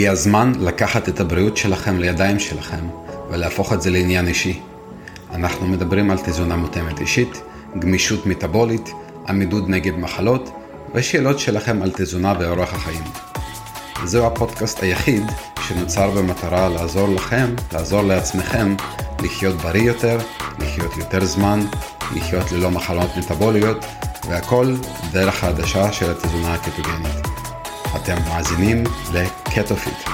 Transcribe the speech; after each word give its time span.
הגיע 0.00 0.12
הזמן 0.12 0.52
לקחת 0.60 1.08
את 1.08 1.20
הבריאות 1.20 1.56
שלכם 1.56 1.98
לידיים 1.98 2.38
שלכם 2.38 2.88
ולהפוך 3.30 3.72
את 3.72 3.82
זה 3.82 3.90
לעניין 3.90 4.26
אישי. 4.26 4.60
אנחנו 5.34 5.66
מדברים 5.66 6.10
על 6.10 6.18
תזונה 6.18 6.56
מותאמת 6.56 7.00
אישית, 7.00 7.42
גמישות 7.78 8.26
מטאבולית, 8.26 8.90
עמידות 9.28 9.68
נגד 9.68 9.98
מחלות 9.98 10.50
ושאלות 10.94 11.38
שלכם 11.38 11.82
על 11.82 11.90
תזונה 11.94 12.34
ואורח 12.40 12.74
החיים. 12.74 13.02
זהו 14.04 14.26
הפודקאסט 14.26 14.82
היחיד 14.82 15.22
שנוצר 15.68 16.10
במטרה 16.10 16.68
לעזור 16.68 17.08
לכם, 17.08 17.54
לעזור 17.72 18.02
לעצמכם 18.02 18.74
לחיות 19.22 19.56
בריא 19.56 19.82
יותר, 19.82 20.18
לחיות 20.58 20.96
יותר 20.96 21.24
זמן, 21.24 21.60
לחיות 22.16 22.52
ללא 22.52 22.70
מחלות 22.70 23.10
מטאבוליות 23.16 23.84
והכל 24.28 24.74
דרך 25.12 25.34
חדשה 25.34 25.92
של 25.92 26.10
התזונה 26.10 26.54
הקטוגנית. 26.54 27.29
אתם 27.96 28.16
מאזינים 28.28 28.84
לקטופיט. 29.12 30.08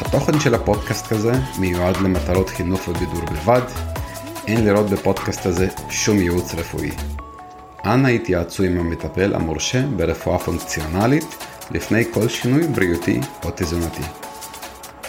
התוכן 0.00 0.40
של 0.40 0.54
הפודקאסט 0.54 1.12
הזה 1.12 1.32
מיועד 1.58 1.96
למטרות 1.96 2.50
חינוך 2.50 2.88
ובידור 2.88 3.24
בלבד. 3.24 3.60
אין 4.46 4.64
לראות 4.64 4.90
בפודקאסט 4.90 5.46
הזה 5.46 5.68
שום 5.90 6.18
ייעוץ 6.18 6.54
רפואי. 6.54 6.90
אנא 7.84 8.08
התייעצו 8.08 8.62
עם 8.62 8.78
המטפל 8.78 9.34
המורשה 9.34 9.82
ברפואה 9.96 10.38
פונקציונלית 10.38 11.44
לפני 11.70 12.04
כל 12.12 12.28
שינוי 12.28 12.66
בריאותי 12.66 13.20
או 13.44 13.50
תזונתי. 13.56 14.02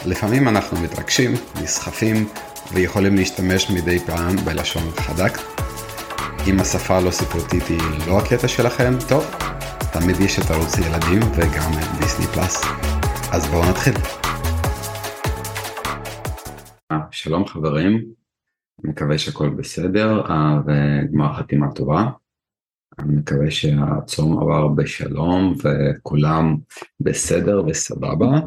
לפעמים 0.06 0.48
אנחנו 0.48 0.82
מתרגשים, 0.82 1.34
נסחפים 1.62 2.28
ויכולים 2.74 3.16
להשתמש 3.16 3.70
מדי 3.70 4.00
פעם 4.00 4.36
בלשון 4.36 4.92
חדק. 4.98 5.38
אם 6.48 6.60
השפה 6.60 6.98
הלא 6.98 7.12
ספרותית 7.12 7.68
היא 7.68 7.80
לא 8.08 8.20
הקטע 8.20 8.48
שלכם, 8.48 8.94
טוב, 9.08 9.26
תמיד 9.94 10.16
יש 10.20 10.40
את 10.40 10.52
ערוץ 10.52 10.78
ילדים 10.78 11.20
וגם 11.36 11.72
דיסני 12.00 12.26
פלאס. 12.26 12.64
אז 13.34 13.48
בואו 13.48 13.70
נתחיל. 13.70 13.94
שלום 17.12 17.46
חברים, 17.48 18.06
מקווה 18.84 19.18
שהכל 19.18 19.50
בסדר 19.50 20.22
וגמר 20.66 21.34
חתימה 21.34 21.72
טובה. 21.72 22.04
אני 23.00 23.16
מקווה 23.16 23.52
שהצום 23.52 24.40
עבר 24.40 24.68
בשלום 24.68 25.54
וכולם 25.64 26.56
בסדר 27.00 27.64
וסבבה. 27.68 28.40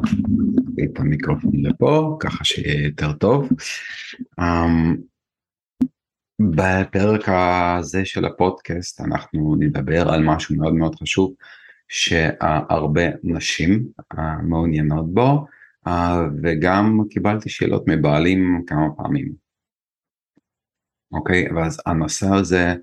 את 0.83 0.99
המיקרופון 0.99 1.51
לפה 1.53 2.17
ככה 2.19 2.43
שיהיה 2.43 2.85
יותר 2.85 3.11
טוב. 3.11 3.49
בפרק 6.49 7.29
הזה 7.29 8.05
של 8.05 8.25
הפודקאסט 8.25 9.01
אנחנו 9.01 9.55
נדבר 9.59 10.09
על 10.09 10.23
משהו 10.23 10.55
מאוד 10.55 10.73
מאוד 10.73 10.95
חשוב 10.95 11.33
שהרבה 11.87 13.01
נשים 13.23 13.87
אה, 14.17 14.41
מעוניינות 14.43 15.13
בו 15.13 15.45
אה, 15.87 16.21
וגם 16.43 16.99
קיבלתי 17.09 17.49
שאלות 17.49 17.83
מבעלים 17.87 18.63
כמה 18.67 18.95
פעמים. 18.97 19.31
אוקיי, 21.11 21.51
ואז 21.51 21.81
הנושא 21.85 22.27
הזה 22.27 22.73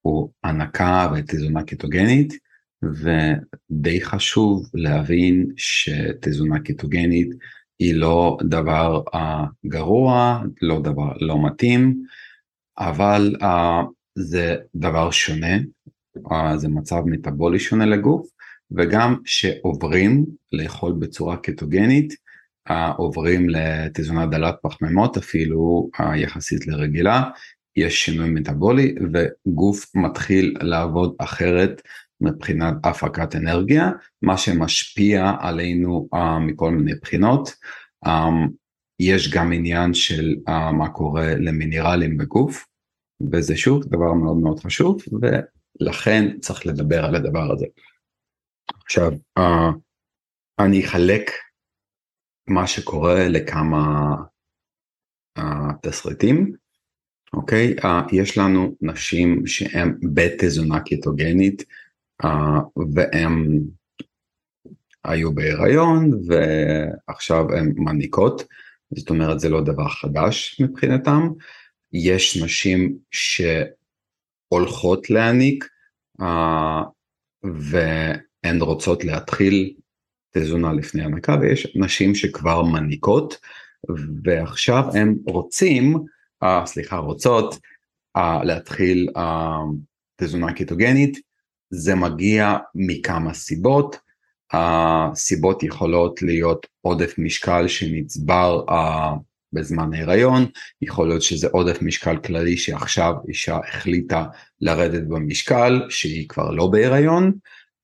הוא 0.00 0.30
הנקה 0.44 1.12
ותזונה 1.14 1.62
קטוגנית 1.62 2.32
ודי 2.82 4.00
חשוב 4.00 4.70
להבין 4.74 5.46
שתזונה 5.56 6.60
קטוגנית 6.60 7.28
היא 7.78 7.94
לא 7.94 8.38
דבר 8.42 9.02
uh, 9.14 9.18
גרוע, 9.66 10.42
לא 10.62 10.80
דבר 10.80 11.12
לא 11.20 11.46
מתאים, 11.46 12.02
אבל 12.78 13.36
uh, 13.40 13.46
זה 14.14 14.56
דבר 14.74 15.10
שונה, 15.10 15.56
uh, 16.18 16.56
זה 16.56 16.68
מצב 16.68 17.02
מטאבולי 17.06 17.58
שונה 17.58 17.86
לגוף, 17.86 18.28
וגם 18.70 19.16
שעוברים 19.24 20.26
לאכול 20.52 20.92
בצורה 20.98 21.36
קטוגנית, 21.36 22.12
uh, 22.68 22.72
עוברים 22.96 23.50
לתזונה 23.50 24.26
דלת 24.26 24.54
פחמימות 24.62 25.16
אפילו 25.16 25.90
uh, 25.96 26.16
יחסית 26.16 26.66
לרגילה, 26.66 27.22
יש 27.76 28.04
שינוי 28.04 28.30
מטאבולי 28.30 28.94
וגוף 29.12 29.86
מתחיל 29.94 30.56
לעבוד 30.60 31.14
אחרת 31.18 31.82
מבחינת 32.20 32.74
הפקת 32.84 33.36
אנרגיה, 33.36 33.90
מה 34.22 34.36
שמשפיע 34.36 35.32
עלינו 35.40 36.08
uh, 36.14 36.18
מכל 36.40 36.70
מיני 36.70 36.92
בחינות. 37.02 37.54
Um, 38.06 38.10
יש 39.00 39.30
גם 39.30 39.52
עניין 39.52 39.94
של 39.94 40.34
uh, 40.48 40.72
מה 40.72 40.88
קורה 40.88 41.34
למינרלים 41.34 42.16
בגוף, 42.16 42.66
וזה 43.32 43.56
שוב 43.56 43.84
דבר 43.84 44.12
מאוד 44.12 44.36
מאוד 44.36 44.60
חשוב 44.60 45.02
ולכן 45.20 46.38
צריך 46.40 46.66
לדבר 46.66 47.04
על 47.04 47.14
הדבר 47.14 47.52
הזה. 47.52 47.66
עכשיו 48.84 49.12
uh, 49.38 49.42
אני 50.58 50.84
אחלק 50.84 51.30
מה 52.48 52.66
שקורה 52.66 53.28
לכמה 53.28 54.14
uh, 55.38 55.42
תסריטים 55.82 56.52
אוקיי? 57.32 57.76
uh, 57.78 57.86
יש 58.12 58.38
לנו 58.38 58.76
נשים 58.80 59.46
שהן 59.46 59.94
בתזונה 60.14 60.80
קיטוגנית 60.80 61.64
uh, 62.22 62.26
והן 62.94 63.60
היו 65.04 65.34
בהיריון 65.34 66.10
ועכשיו 66.26 67.52
הן 67.52 67.72
מניקות. 67.76 68.42
זאת 68.94 69.10
אומרת 69.10 69.40
זה 69.40 69.48
לא 69.48 69.60
דבר 69.60 69.88
חדש 69.88 70.60
מבחינתם 70.60 71.28
יש 71.92 72.42
נשים 72.42 72.98
שהולכות 73.10 75.10
להעניק 75.10 75.64
uh, 76.20 76.24
והן 77.44 78.60
רוצות 78.60 79.04
להתחיל 79.04 79.74
תזונה 80.30 80.72
לפני 80.72 81.04
הנקה 81.04 81.36
ויש 81.40 81.76
נשים 81.76 82.14
שכבר 82.14 82.62
מניקות 82.62 83.40
ועכשיו 84.24 84.84
הם 84.94 85.16
רוצים, 85.26 85.96
uh, 86.44 86.66
סליחה 86.66 86.96
רוצות 86.96 87.54
uh, 88.18 88.44
להתחיל 88.44 89.08
uh, 89.16 89.20
תזונה 90.16 90.52
קיטוגנית, 90.52 91.18
זה 91.70 91.94
מגיע 91.94 92.56
מכמה 92.74 93.34
סיבות, 93.34 93.96
הסיבות 94.52 95.62
יכולות 95.62 96.22
להיות 96.22 96.66
עודף 96.80 97.14
משקל 97.18 97.68
שנצבר 97.68 98.64
uh, 98.68 98.72
בזמן 99.52 99.94
ההיריון, 99.94 100.46
יכול 100.82 101.08
להיות 101.08 101.22
שזה 101.22 101.48
עודף 101.52 101.82
משקל 101.82 102.16
כללי 102.16 102.56
שעכשיו 102.56 103.14
אישה 103.28 103.58
החליטה 103.68 104.24
לרדת 104.60 105.02
במשקל 105.08 105.82
שהיא 105.88 106.28
כבר 106.28 106.50
לא 106.50 106.66
בהיריון, 106.66 107.32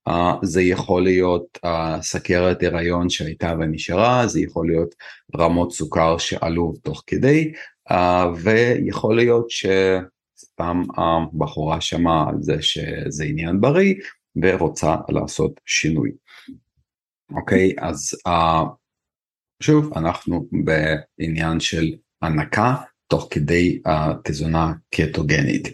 uh, 0.09 0.13
זה 0.43 0.61
יכול 0.61 1.03
להיות 1.03 1.59
uh, 1.65 1.69
סכרת 2.01 2.63
הריון 2.63 3.09
שהייתה 3.09 3.53
ונשארה, 3.59 4.27
זה 4.27 4.41
יכול 4.41 4.67
להיות 4.67 4.95
רמות 5.37 5.71
סוכר 5.71 6.17
שעלו 6.17 6.73
תוך 6.83 7.03
כדי, 7.07 7.51
uh, 7.91 7.95
ויכול 8.43 9.15
להיות 9.15 9.45
שסתם 9.49 10.81
הבחורה 10.97 11.81
שמעה 11.81 12.29
על 12.29 12.35
זה 12.39 12.61
שזה 12.61 13.23
עניין 13.23 13.61
בריא 13.61 13.93
ורוצה 14.41 14.95
לעשות 15.09 15.61
שינוי. 15.65 16.11
אוקיי, 17.35 17.73
okay, 17.77 17.85
אז 17.85 18.17
שוב, 19.59 19.97
אנחנו 19.97 20.47
בעניין 20.65 21.59
של 21.59 21.93
הנקה 22.21 22.75
תוך 23.07 23.27
כדי 23.31 23.81
התזונה 23.85 24.73
קטוגנית. 24.95 25.67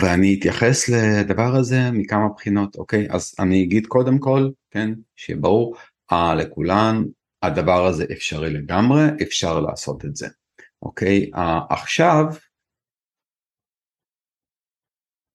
ואני 0.00 0.36
אתייחס 0.38 0.88
לדבר 0.88 1.56
הזה 1.56 1.90
מכמה 1.90 2.28
בחינות, 2.36 2.76
אוקיי? 2.76 3.06
אז 3.10 3.34
אני 3.38 3.62
אגיד 3.62 3.86
קודם 3.86 4.18
כל, 4.18 4.48
כן, 4.70 4.90
שיהיה 5.16 5.38
ברור, 5.40 5.76
לכולן 6.12 7.02
הדבר 7.42 7.86
הזה 7.86 8.04
אפשרי 8.12 8.50
לגמרי, 8.50 9.02
אפשר 9.22 9.60
לעשות 9.60 10.04
את 10.04 10.16
זה, 10.16 10.28
אוקיי? 10.82 11.30
עכשיו, 11.70 12.24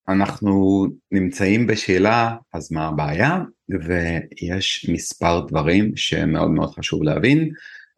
אנחנו 0.10 0.86
נמצאים 1.12 1.68
בשאלה, 1.68 2.36
אז 2.54 2.72
מה 2.72 2.88
הבעיה? 2.88 3.40
ויש 3.70 4.90
מספר 4.94 5.46
דברים 5.48 5.96
שמאוד 5.96 6.52
מאוד 6.52 6.76
חשוב 6.76 7.04
להבין, 7.04 7.50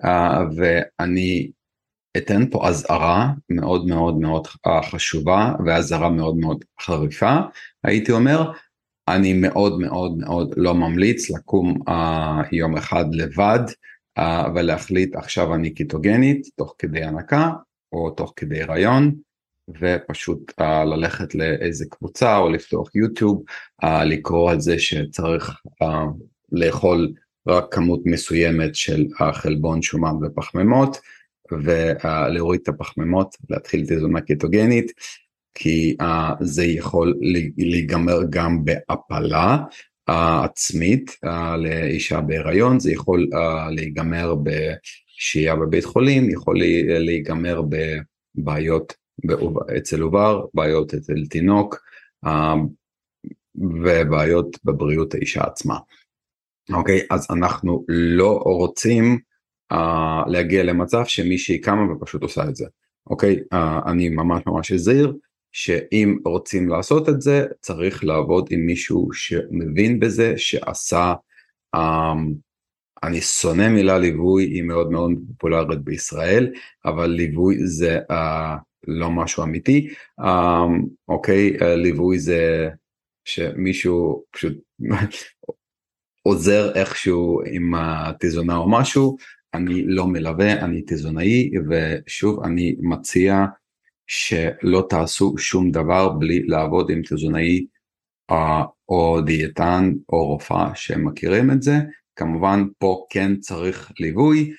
uh, 0.04 0.08
ואני 0.56 1.52
אתן 2.18 2.50
פה 2.50 2.68
אזהרה 2.68 3.32
מאוד 3.50 3.88
מאוד 3.88 4.20
מאוד 4.20 4.48
חשובה 4.92 5.54
ואזהרה 5.66 6.10
מאוד 6.10 6.38
מאוד 6.38 6.66
חריפה, 6.82 7.38
הייתי 7.84 8.12
אומר, 8.12 8.52
אני 9.08 9.34
מאוד 9.34 9.80
מאוד 9.80 10.18
מאוד 10.18 10.54
לא 10.58 10.76
ממליץ 10.76 11.30
לקום 11.30 11.78
uh, 11.90 11.92
יום 12.52 12.78
אחד 12.78 13.06
לבד 13.12 13.60
uh, 14.20 14.22
ולהחליט 14.56 15.16
עכשיו 15.16 15.56
אני 15.56 15.74
קיטוגנית 15.74 16.48
תוך 16.58 16.76
כדי 16.78 17.04
הנקה 17.04 17.50
או 17.94 18.12
תוך 18.12 18.34
כדי 18.36 18.62
הריון 18.62 19.16
ופשוט 19.80 20.52
uh, 20.62 20.64
ללכת 20.64 21.36
לאיזה 21.36 21.86
קבוצה 21.90 22.38
או 22.38 22.50
לפתוח 22.50 22.96
יוטיוב, 22.96 23.44
uh, 23.84 23.88
לקרוא 23.88 24.52
על 24.52 24.60
זה 24.60 24.80
שצריך 24.80 25.62
uh, 25.84 25.86
לאכול 26.52 27.14
רק 27.48 27.66
כמות 27.72 28.02
מסוימת 28.06 28.76
של 28.76 29.06
החלבון 29.20 29.82
שומן 29.82 30.14
ופחמימות 30.22 30.98
ולהוריד 31.52 32.60
את 32.64 32.68
הפחמימות, 32.68 33.36
להתחיל 33.50 33.86
תזונה 33.86 34.22
קטוגנית, 34.22 34.92
כי 35.54 35.96
uh, 36.02 36.06
זה 36.40 36.66
יכול 36.66 37.20
להיגמר 37.58 38.20
גם 38.30 38.66
בהפלה, 38.66 39.58
עצמית 40.44 41.18
לאישה 41.58 42.22
בהיריון, 42.22 42.80
זה 42.80 42.92
יכול 42.92 43.28
להיגמר 43.72 44.36
בשהייה 44.36 45.56
בבית 45.56 45.86
חולים, 45.86 46.30
יכול 46.30 46.58
להיגמר 47.00 47.62
בבעיות 48.36 48.94
אצל 49.78 50.02
עובר, 50.02 50.46
בעיות 50.54 50.94
אצל 50.94 51.26
תינוק 51.30 51.76
ובעיות 53.56 54.58
בבריאות 54.64 55.14
האישה 55.14 55.44
עצמה. 55.44 55.78
אוקיי, 56.74 57.02
אז 57.10 57.28
אנחנו 57.32 57.86
לא 57.88 58.42
רוצים 58.46 59.20
להגיע 60.28 60.64
למצב 60.64 61.06
שמישהי 61.06 61.62
קמה 61.62 61.94
ופשוט 61.94 62.22
עושה 62.22 62.44
את 62.50 62.56
זה. 62.56 62.66
אוקיי, 63.08 63.40
אני 63.86 64.10
ממש 64.10 64.44
ממש 64.48 64.72
אזהיר. 64.72 65.14
שאם 65.52 66.18
רוצים 66.26 66.70
לעשות 66.70 67.10
את 67.10 67.22
זה 67.22 67.46
צריך 67.62 68.04
לעבוד 68.04 68.48
עם 68.52 68.66
מישהו 68.66 69.10
שמבין 69.14 70.00
בזה 70.00 70.34
שעשה 70.38 71.14
um, 71.76 71.80
אני 73.04 73.22
שונא 73.22 73.70
מילה 73.70 73.98
ליווי 73.98 74.44
היא 74.44 74.64
מאוד 74.64 74.92
מאוד 74.92 75.12
פופולרית 75.28 75.80
בישראל 75.80 76.52
אבל 76.86 77.08
ליווי 77.08 77.68
זה 77.68 78.00
uh, 78.12 78.16
לא 78.88 79.12
משהו 79.12 79.44
אמיתי 79.44 79.88
um, 80.22 80.88
אוקיי 81.08 81.58
uh, 81.58 81.64
ליווי 81.64 82.20
זה 82.20 82.70
שמישהו 83.26 84.24
פשוט 84.32 84.58
עוזר 86.24 86.76
איכשהו 86.76 87.42
עם 87.52 87.76
התזונה 87.76 88.58
או 88.58 88.72
משהו 88.72 89.18
אני 89.54 89.84
לא 89.86 90.08
מלווה 90.08 90.54
אני 90.54 90.82
תזונאי 90.88 91.52
ושוב 91.70 92.44
אני 92.44 92.76
מציע 92.80 93.46
שלא 94.08 94.86
תעשו 94.90 95.38
שום 95.38 95.72
דבר 95.72 96.10
בלי 96.10 96.44
לעבוד 96.44 96.92
עם 96.92 97.02
תזונאי 97.02 97.66
או 98.90 99.22
דיאטן 99.26 99.92
או 100.10 100.28
רופאה 100.28 100.76
שמכירים 100.76 101.52
את 101.52 101.62
זה. 101.62 101.74
כמובן 102.16 102.64
פה 102.78 103.06
כן 103.10 103.36
צריך 103.36 103.92
ליווי 104.00 104.54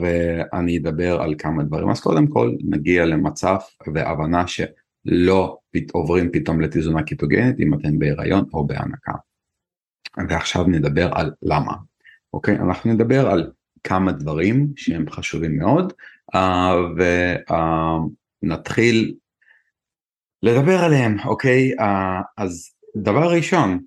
ואני 0.00 0.78
אדבר 0.78 1.22
על 1.22 1.34
כמה 1.38 1.62
דברים. 1.62 1.90
אז 1.90 2.00
קודם 2.00 2.26
כל 2.26 2.52
נגיע 2.64 3.06
למצב 3.06 3.56
והבנה 3.94 4.44
שלא 4.46 5.58
עוברים 5.92 6.30
פתאום 6.32 6.60
לתזונה 6.60 7.02
קיטוגנית 7.02 7.60
אם 7.60 7.74
אתם 7.74 7.98
בהיריון 7.98 8.44
או 8.52 8.66
בהנקה. 8.66 9.12
ועכשיו 10.28 10.64
נדבר 10.64 11.10
על 11.12 11.32
למה. 11.42 11.72
אוקיי? 12.32 12.56
אנחנו 12.56 12.92
נדבר 12.92 13.30
על 13.30 13.52
כמה 13.84 14.12
דברים 14.12 14.72
שהם 14.76 15.10
חשובים 15.10 15.58
מאוד. 15.58 15.92
ו... 16.98 17.02
נתחיל 18.42 19.14
לדבר 20.42 20.78
עליהם, 20.84 21.16
אוקיי? 21.24 21.72
אז 22.36 22.70
דבר 22.96 23.32
ראשון, 23.32 23.80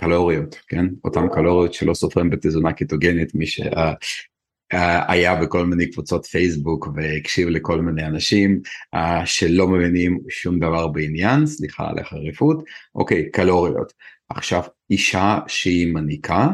קלוריות, 0.00 0.54
כן? 0.68 0.86
אותן 1.04 1.28
קלוריות 1.32 1.74
שלא 1.74 1.94
סופרים 1.94 2.30
בתזונה 2.30 2.72
קיטוגנית, 2.72 3.34
מי 3.34 3.46
שהיה 3.46 5.38
uh, 5.38 5.42
בכל 5.42 5.66
מיני 5.66 5.90
קבוצות 5.90 6.26
פייסבוק 6.26 6.88
והקשיב 6.94 7.48
לכל 7.48 7.80
מיני 7.80 8.06
אנשים 8.06 8.60
uh, 8.96 8.98
שלא 9.24 9.68
מבינים 9.68 10.20
שום 10.28 10.58
דבר 10.58 10.88
בעניין, 10.88 11.46
סליחה 11.46 11.88
על 11.88 11.98
החריפות, 11.98 12.64
אוקיי, 12.94 13.30
קלוריות. 13.30 13.92
עכשיו, 14.28 14.62
אישה 14.90 15.38
שהיא 15.48 15.94
מניקה, 15.94 16.48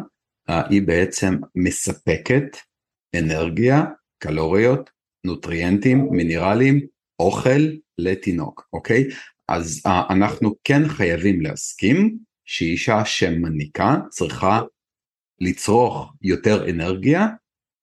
uh, 0.51 0.53
היא 0.71 0.83
בעצם 0.83 1.35
מספקת 1.55 2.57
אנרגיה, 3.19 3.85
קלוריות, 4.19 4.91
נוטריאנטים, 5.27 6.09
מינרלים, 6.11 6.81
אוכל 7.19 7.61
לתינוק, 7.99 8.69
אוקיי? 8.73 9.05
אז 9.49 9.83
uh, 9.87 10.13
אנחנו 10.13 10.55
כן 10.65 10.89
חייבים 10.89 11.41
להסכים 11.41 12.19
שאישה 12.45 13.05
שמניקה 13.05 13.97
צריכה 14.11 14.61
לצרוך 15.41 16.13
יותר 16.23 16.71
אנרגיה 16.71 17.27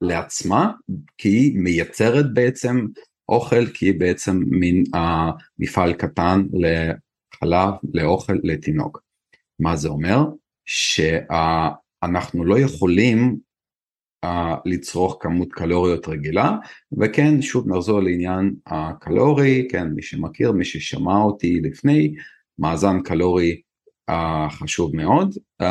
לעצמה, 0.01 0.71
כי 1.17 1.29
היא 1.29 1.59
מייצרת 1.59 2.33
בעצם 2.33 2.85
אוכל, 3.29 3.65
כי 3.65 3.85
היא 3.85 3.99
בעצם 3.99 4.39
מין 4.47 4.83
uh, 4.95 4.99
מפעל 5.59 5.93
קטן 5.93 6.43
לחלב, 6.53 7.73
לאוכל 7.93 8.37
לתינוק. 8.43 9.01
מה 9.59 9.75
זה 9.75 9.89
אומר? 9.89 10.25
שאנחנו 10.65 12.45
לא 12.45 12.59
יכולים 12.59 13.37
לצרוך 14.65 15.17
כמות 15.19 15.51
קלוריות 15.51 16.07
רגילה 16.07 16.57
וכן 16.99 17.41
שוב 17.41 17.67
נחזור 17.67 17.99
לעניין 18.01 18.55
הקלורי 18.67 19.67
כן 19.71 19.87
מי 19.87 20.01
שמכיר 20.01 20.51
מי 20.51 20.65
ששמע 20.65 21.17
אותי 21.17 21.59
לפני 21.63 22.15
מאזן 22.59 23.01
קלורי 23.03 23.61
חשוב 24.49 24.95
מאוד 24.95 25.35
uh, 25.61 25.65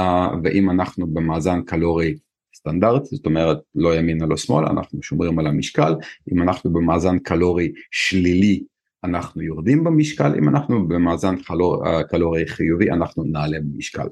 ואם 0.44 0.70
אנחנו 0.70 1.06
במאזן 1.06 1.62
קלורי 1.62 2.14
סטנדרט 2.56 3.04
זאת 3.04 3.26
אומרת 3.26 3.58
לא 3.74 3.94
ימינה 3.96 4.26
לא 4.26 4.36
שמאלה 4.36 4.70
אנחנו 4.70 5.02
שומרים 5.02 5.38
על 5.38 5.46
המשקל 5.46 5.94
אם 6.32 6.42
אנחנו 6.42 6.72
במאזן 6.72 7.18
קלורי 7.18 7.72
שלילי 7.90 8.62
אנחנו 9.04 9.42
יורדים 9.42 9.84
במשקל 9.84 10.34
אם 10.38 10.48
אנחנו 10.48 10.88
במאזן 10.88 11.36
קלור, 11.36 11.86
uh, 11.86 12.02
קלורי 12.02 12.46
חיובי 12.46 12.90
אנחנו 12.90 13.24
נעלה 13.24 13.58
במשקל. 13.60 14.06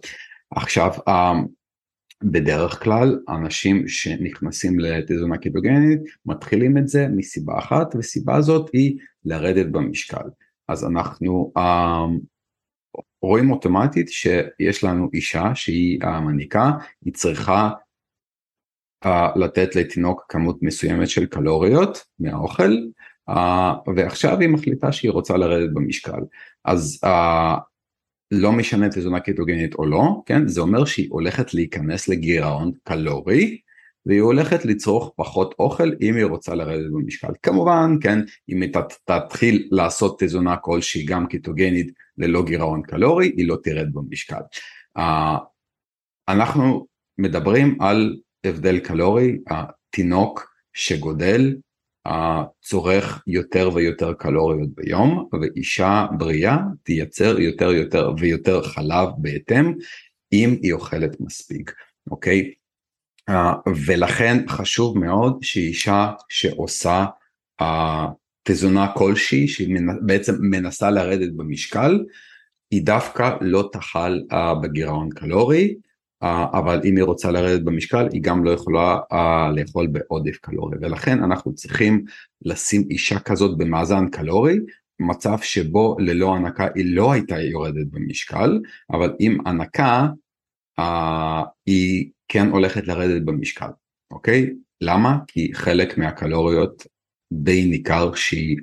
עכשיו 0.50 0.90
uh, 1.08 1.12
בדרך 2.22 2.82
כלל 2.84 3.18
אנשים 3.28 3.88
שנכנסים 3.88 4.80
לתזונה 4.80 5.38
קיטוגנית 5.38 6.00
מתחילים 6.26 6.78
את 6.78 6.88
זה 6.88 7.08
מסיבה 7.08 7.58
אחת 7.58 7.94
וסיבה 7.98 8.36
הזאת 8.36 8.70
היא 8.72 8.98
לרדת 9.24 9.66
במשקל. 9.66 10.28
אז 10.68 10.84
אנחנו 10.84 11.52
רואים 13.22 13.50
אוטומטית 13.50 14.08
שיש 14.08 14.84
לנו 14.84 15.08
אישה 15.14 15.54
שהיא 15.54 15.98
המניקה 16.02 16.70
היא 17.04 17.14
צריכה 17.14 17.70
uh, 19.04 19.08
לתת 19.36 19.76
לתינוק 19.76 20.26
כמות 20.28 20.62
מסוימת 20.62 21.08
של 21.08 21.26
קלוריות 21.26 22.04
מהאוכל 22.18 22.72
uh, 23.30 23.34
ועכשיו 23.96 24.40
היא 24.40 24.48
מחליטה 24.48 24.92
שהיא 24.92 25.10
רוצה 25.10 25.36
לרדת 25.36 25.70
במשקל 25.74 26.20
אז 26.64 27.00
uh, 27.04 27.60
לא 28.30 28.52
משנה 28.52 28.88
תזונה 28.88 29.20
קיטוגנית 29.20 29.74
או 29.74 29.86
לא, 29.86 30.22
כן? 30.26 30.48
זה 30.48 30.60
אומר 30.60 30.84
שהיא 30.84 31.08
הולכת 31.10 31.54
להיכנס 31.54 32.08
לגירעון 32.08 32.72
קלורי 32.84 33.60
והיא 34.08 34.20
הולכת 34.20 34.64
לצרוך 34.64 35.12
פחות 35.16 35.54
אוכל 35.58 35.90
אם 36.00 36.16
היא 36.16 36.24
רוצה 36.24 36.54
לרדת 36.54 36.90
במשקל. 36.92 37.32
כמובן, 37.42 37.96
כן, 38.00 38.18
אם 38.48 38.62
היא 38.62 38.72
תתחיל 39.04 39.68
לעשות 39.70 40.20
תזונה 40.22 40.56
כלשהי 40.56 41.04
גם 41.04 41.26
קיטוגנית 41.26 41.92
ללא 42.18 42.44
גירעון 42.44 42.82
קלורי, 42.82 43.32
היא 43.36 43.48
לא 43.48 43.56
תרד 43.62 43.88
במשקל. 43.92 44.40
Uh, 44.98 45.02
אנחנו 46.28 46.86
מדברים 47.18 47.78
על 47.80 48.16
הבדל 48.44 48.78
קלורי, 48.78 49.38
התינוק 49.50 50.54
שגודל 50.72 51.56
צורך 52.62 53.22
יותר 53.26 53.70
ויותר 53.74 54.12
קלוריות 54.12 54.68
ביום 54.74 55.28
ואישה 55.40 56.06
בריאה 56.18 56.58
תייצר 56.82 57.40
יותר 57.40 57.72
יותר 57.72 58.12
ויותר 58.18 58.62
חלב 58.62 59.08
בהתאם 59.18 59.74
אם 60.32 60.56
היא 60.62 60.72
אוכלת 60.72 61.20
מספיק, 61.20 61.72
אוקיי? 62.10 62.52
Uh, 63.28 63.32
ולכן 63.86 64.44
חשוב 64.48 64.98
מאוד 64.98 65.38
שאישה 65.42 66.12
שעושה 66.28 67.06
uh, 67.62 67.64
תזונה 68.42 68.92
כלשהי 68.96 69.48
שהיא 69.48 69.76
בעצם 70.06 70.34
מנסה 70.40 70.90
לרדת 70.90 71.32
במשקל 71.32 72.04
היא 72.70 72.82
דווקא 72.82 73.36
לא 73.40 73.68
תאכל 73.72 74.18
uh, 74.32 74.54
בגירעון 74.62 75.10
קלורי 75.10 75.74
אבל 76.52 76.80
אם 76.84 76.96
היא 76.96 77.04
רוצה 77.04 77.30
לרדת 77.30 77.62
במשקל 77.62 78.08
היא 78.12 78.22
גם 78.22 78.44
לא 78.44 78.50
יכולה 78.50 78.98
לאכול 79.56 79.86
בעודף 79.86 80.36
קלורי. 80.36 80.76
ולכן 80.80 81.22
אנחנו 81.22 81.54
צריכים 81.54 82.04
לשים 82.42 82.84
אישה 82.90 83.18
כזאת 83.18 83.58
במאזן 83.58 84.08
קלורי 84.08 84.58
מצב 85.00 85.38
שבו 85.42 85.96
ללא 85.98 86.34
הנקה 86.34 86.68
היא 86.74 86.96
לא 86.96 87.12
הייתה 87.12 87.40
יורדת 87.40 87.86
במשקל 87.90 88.60
אבל 88.92 89.14
עם 89.18 89.46
הנקה 89.46 90.06
היא 91.66 92.10
כן 92.28 92.48
הולכת 92.48 92.86
לרדת 92.86 93.22
במשקל 93.22 93.70
אוקיי 94.10 94.50
למה 94.80 95.18
כי 95.26 95.50
חלק 95.54 95.98
מהקלוריות 95.98 96.86
די 97.32 97.64
ניכר 97.64 98.14
שהיא 98.14 98.56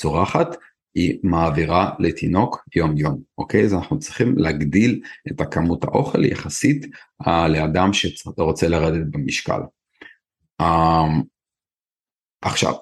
צורחת 0.00 0.56
היא 0.96 1.18
מעבירה 1.22 1.90
לתינוק 1.98 2.64
יום 2.76 2.96
יום, 2.96 3.22
אוקיי? 3.38 3.64
אז 3.64 3.74
אנחנו 3.74 3.98
צריכים 3.98 4.38
להגדיל 4.38 5.02
את 5.28 5.40
הכמות 5.40 5.84
האוכל 5.84 6.24
יחסית 6.24 6.86
uh, 7.22 7.28
לאדם 7.48 7.92
שרוצה 7.92 8.68
לרדת 8.68 9.06
במשקל. 9.10 9.60
Um, 10.62 11.24
עכשיו, 12.42 12.74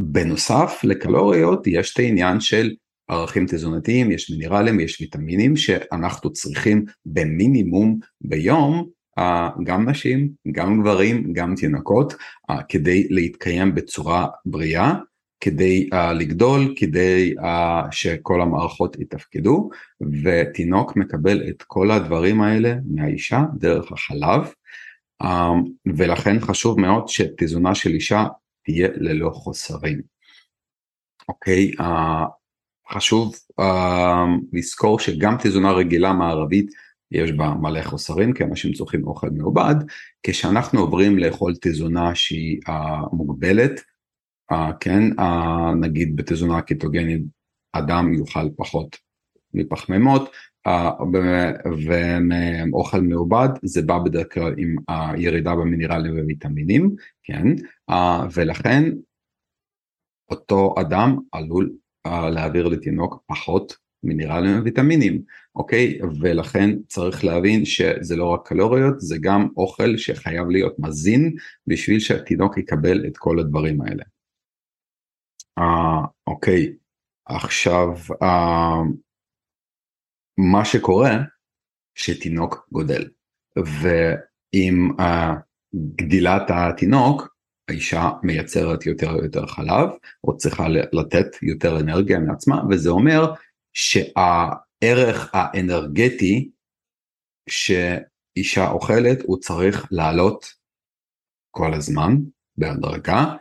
בנוסף 0.00 0.80
לקלוריות 0.84 1.66
יש 1.66 1.92
את 1.92 1.98
העניין 1.98 2.40
של 2.40 2.70
ערכים 3.10 3.46
תזונתיים, 3.48 4.10
יש 4.10 4.30
מינרלים, 4.30 4.80
יש 4.80 5.00
ויטמינים 5.00 5.56
שאנחנו 5.56 6.32
צריכים 6.32 6.84
במינימום 7.06 7.98
ביום, 8.20 8.88
uh, 9.18 9.22
גם 9.64 9.88
נשים, 9.88 10.30
גם 10.52 10.80
גברים, 10.80 11.32
גם 11.32 11.54
תינוקות, 11.54 12.12
uh, 12.12 12.54
כדי 12.68 13.06
להתקיים 13.10 13.74
בצורה 13.74 14.26
בריאה 14.46 14.94
כדי 15.40 15.88
uh, 15.94 15.96
לגדול, 16.12 16.74
כדי 16.76 17.34
שכל 17.90 18.42
המערכות 18.42 18.96
יתפקדו, 19.00 19.70
ותינוק 20.24 20.96
מקבל 20.96 21.48
את 21.48 21.62
כל 21.62 21.90
הדברים 21.90 22.40
האלה 22.40 22.74
מהאישה 22.90 23.42
דרך 23.58 23.92
החלב, 23.92 24.52
ולכן 25.96 26.40
חשוב 26.40 26.80
מאוד 26.80 27.08
שתזונה 27.08 27.74
של 27.74 27.90
אישה 27.90 28.24
תהיה 28.64 28.88
ללא 28.94 29.30
חוסרים. 29.30 30.00
אוקיי, 31.28 31.70
okay, 31.70 31.82
חשוב 32.92 33.34
uh, 33.60 33.64
לזכור 34.52 34.98
שגם 34.98 35.36
תזונה 35.42 35.72
רגילה 35.72 36.12
מערבית 36.12 36.70
יש 37.10 37.32
בה 37.32 37.54
מלא 37.54 37.82
חוסרים 37.82 38.32
כי 38.32 38.44
אנשים 38.44 38.72
צורכים 38.72 39.06
אוכל 39.06 39.30
מעובד, 39.30 39.74
כשאנחנו 40.22 40.80
עוברים 40.80 41.18
לאכול 41.18 41.54
תזונה 41.60 42.14
שהיא 42.14 42.60
uh, 42.68 42.72
מוגבלת, 43.12 43.80
uh, 44.52 44.54
כן, 44.80 45.02
uh, 45.18 45.74
נגיד 45.80 46.16
בתזונה 46.16 46.62
קיטוגנית 46.62 47.22
אדם 47.72 48.14
יאכל 48.14 48.48
פחות 48.56 48.96
מפחמימות 49.54 50.30
uh, 50.68 50.70
ומאוכל 51.86 53.00
מעובד 53.00 53.48
זה 53.62 53.82
בא 53.82 53.98
בדרך 53.98 54.34
כלל 54.34 54.54
עם 54.58 54.76
הירידה 54.88 55.54
במינרלים 55.54 56.14
וויטמינים, 56.24 56.94
כן, 57.22 57.46
uh, 57.90 57.94
ולכן 58.34 58.90
אותו 60.30 60.74
אדם 60.80 61.16
עלול 61.32 61.70
להעביר 62.06 62.68
לתינוק 62.68 63.22
פחות 63.26 63.76
מינרלים 64.02 64.60
וויטמינים, 64.60 65.22
אוקיי? 65.56 65.98
ולכן 66.20 66.70
צריך 66.86 67.24
להבין 67.24 67.64
שזה 67.64 68.16
לא 68.16 68.24
רק 68.24 68.48
קלוריות, 68.48 69.00
זה 69.00 69.16
גם 69.20 69.48
אוכל 69.56 69.96
שחייב 69.96 70.48
להיות 70.48 70.78
מזין 70.78 71.34
בשביל 71.66 72.00
שהתינוק 72.00 72.58
יקבל 72.58 73.06
את 73.06 73.16
כל 73.16 73.38
הדברים 73.38 73.80
האלה. 73.80 74.04
אה, 75.58 76.06
אוקיי, 76.26 76.72
עכשיו, 77.26 77.88
אה, 78.22 78.82
מה 80.38 80.64
שקורה, 80.64 81.18
שתינוק 81.94 82.68
גודל, 82.72 83.08
ועם 83.56 84.90
אה, 85.00 85.34
גדילת 85.74 86.42
התינוק, 86.48 87.36
האישה 87.70 88.10
מייצרת 88.22 88.86
יותר 88.86 89.14
ויותר 89.14 89.46
חלב, 89.46 89.88
או 90.24 90.36
צריכה 90.36 90.66
לתת 90.92 91.26
יותר 91.42 91.80
אנרגיה 91.80 92.18
מעצמה, 92.18 92.62
וזה 92.70 92.90
אומר 92.90 93.32
שהערך 93.72 95.30
האנרגטי 95.32 96.50
שאישה 97.48 98.70
אוכלת 98.70 99.18
הוא 99.22 99.38
צריך 99.38 99.86
לעלות 99.90 100.46
כל 101.50 101.74
הזמן 101.74 102.16
בהדרגה 102.56 103.34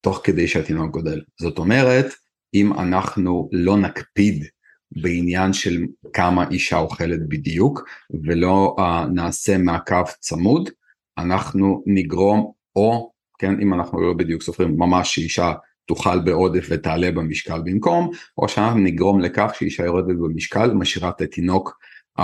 תוך 0.00 0.20
כדי 0.24 0.48
שהתינוק 0.48 0.90
גודל. 0.90 1.22
זאת 1.40 1.58
אומרת, 1.58 2.06
אם 2.54 2.72
אנחנו 2.72 3.48
לא 3.52 3.76
נקפיד 3.76 4.44
בעניין 4.90 5.52
של 5.52 5.84
כמה 6.12 6.48
אישה 6.50 6.78
אוכלת 6.78 7.28
בדיוק 7.28 7.88
ולא 8.24 8.76
uh, 8.78 8.82
נעשה 9.14 9.58
מעקב 9.58 10.04
צמוד, 10.20 10.70
אנחנו 11.18 11.82
נגרום 11.86 12.52
או, 12.76 13.12
כן, 13.38 13.60
אם 13.60 13.74
אנחנו 13.74 14.00
לא 14.00 14.14
בדיוק 14.14 14.42
סופרים 14.42 14.78
ממש 14.78 15.14
שאישה 15.14 15.52
תאכל 15.88 16.18
בעודף 16.18 16.66
ותעלה 16.70 17.10
במשקל 17.10 17.60
במקום, 17.64 18.10
או 18.38 18.48
שאנחנו 18.48 18.80
נגרום 18.80 19.20
לכך 19.20 19.52
שאישה 19.54 19.84
יורדת 19.84 20.16
במשקל, 20.16 20.70
משאירה 20.74 21.10
את 21.10 21.20
התינוק 21.20 21.78
uh, 22.20 22.22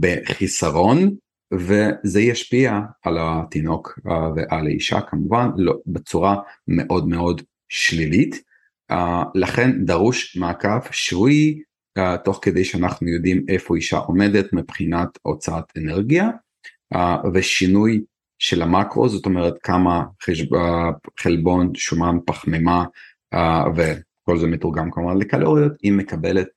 בחיסרון, 0.00 1.14
וזה 1.54 2.20
ישפיע 2.20 2.80
על 3.02 3.16
התינוק 3.20 3.98
uh, 3.98 4.10
ועל 4.10 4.66
האישה 4.66 5.00
כמובן 5.00 5.50
לא, 5.56 5.74
בצורה 5.86 6.36
מאוד 6.68 7.08
מאוד 7.08 7.42
שלילית. 7.68 8.42
Uh, 8.92 8.94
לכן 9.34 9.84
דרוש 9.84 10.36
מעקב 10.36 10.80
שבועי 10.90 11.62
uh, 11.98 12.02
תוך 12.24 12.38
כדי 12.42 12.64
שאנחנו 12.64 13.08
יודעים 13.08 13.44
איפה 13.48 13.76
אישה 13.76 13.98
עומדת 13.98 14.52
מבחינת 14.52 15.08
הוצאת 15.22 15.64
אנרגיה 15.78 16.28
uh, 16.94 16.98
ושינוי 17.34 18.00
של 18.38 18.62
המקרו, 18.62 19.08
זאת 19.08 19.26
אומרת 19.26 19.54
כמה 19.62 20.04
חשב... 20.22 20.44
חלבון, 21.18 21.74
שומן, 21.74 22.16
פחמימה 22.26 22.84
uh, 23.34 23.38
וכל 23.76 24.38
זה 24.38 24.46
מתורגם 24.46 24.90
כמובן 24.90 25.16
לקלוריות, 25.16 25.72
היא 25.82 25.92
מקבלת 25.92 26.48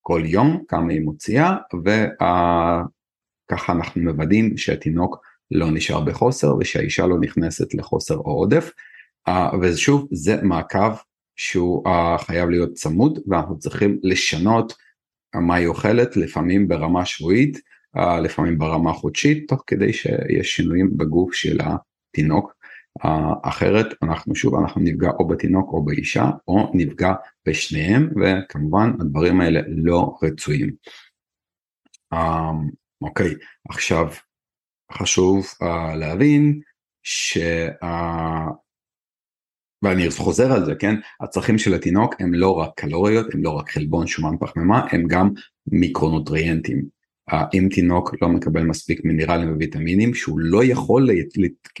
כל 0.00 0.22
יום 0.24 0.64
כמה 0.68 0.92
היא 0.92 1.00
מוציאה 1.00 1.56
וככה 1.84 3.72
אנחנו 3.72 4.02
מוודאים 4.02 4.56
שהתינוק 4.56 5.16
לא 5.50 5.70
נשאר 5.70 6.00
בחוסר 6.00 6.56
ושהאישה 6.56 7.06
לא 7.06 7.20
נכנסת 7.20 7.74
לחוסר 7.74 8.16
או 8.16 8.30
עודף. 8.30 8.70
uh, 9.28 9.32
ושוב 9.62 10.08
זה 10.12 10.42
מעקב 10.42 10.92
שהוא 11.36 11.84
חייב 12.18 12.48
להיות 12.48 12.72
צמוד 12.72 13.18
ואנחנו 13.26 13.58
צריכים 13.58 13.98
לשנות 14.02 14.72
מה 15.34 15.54
היא 15.54 15.66
אוכלת 15.66 16.16
לפעמים 16.16 16.68
ברמה 16.68 17.04
שבועית 17.04 17.60
לפעמים 17.96 18.58
ברמה 18.58 18.92
חודשית, 18.92 19.48
תוך 19.48 19.64
כדי 19.66 19.92
שיש 19.92 20.56
שינויים 20.56 20.96
בגוף 20.96 21.34
של 21.34 21.58
התינוק. 21.60 22.60
אחרת 23.42 23.86
אנחנו 24.02 24.34
שוב 24.34 24.54
אנחנו 24.54 24.80
נפגע 24.80 25.10
או 25.18 25.28
בתינוק 25.28 25.72
או 25.72 25.84
באישה 25.84 26.30
או 26.48 26.70
נפגע 26.74 27.12
בשניהם 27.48 28.10
וכמובן 28.20 28.90
הדברים 29.00 29.40
האלה 29.40 29.60
לא 29.68 30.16
רצויים. 30.22 30.70
אוקיי 33.02 33.34
עכשיו 33.68 34.06
חשוב 34.92 35.46
להבין 35.98 36.60
ש... 37.02 37.38
ואני 39.82 40.10
חוזר 40.10 40.52
על 40.52 40.64
זה 40.64 40.74
כן 40.74 40.94
הצרכים 41.20 41.58
של 41.58 41.74
התינוק 41.74 42.14
הם 42.20 42.34
לא 42.34 42.58
רק 42.58 42.70
קלוריות 42.76 43.34
הם 43.34 43.42
לא 43.42 43.50
רק 43.50 43.70
חלבון 43.70 44.06
שומן 44.06 44.36
פחמימה 44.40 44.86
הם 44.92 45.04
גם 45.08 45.30
מיקרונוטריאנטים 45.66 46.99
אם 47.54 47.68
תינוק 47.70 48.14
לא 48.22 48.28
מקבל 48.28 48.62
מספיק 48.62 49.04
מינרלים 49.04 49.56
וויטמינים 49.56 50.14
שהוא 50.14 50.38
לא 50.38 50.64
יכול 50.64 51.10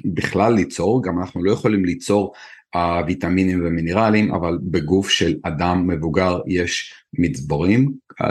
בכלל 0.04 0.54
ליצור, 0.54 1.02
גם 1.02 1.18
אנחנו 1.18 1.44
לא 1.44 1.52
יכולים 1.52 1.84
ליצור 1.84 2.32
uh, 2.76 2.78
ויטמינים 3.06 3.60
ומינרלים, 3.64 4.34
אבל 4.34 4.58
בגוף 4.62 5.10
של 5.10 5.34
אדם 5.42 5.86
מבוגר 5.86 6.40
יש 6.46 6.94
מצבורים, 7.18 7.92
uh, 8.22 8.26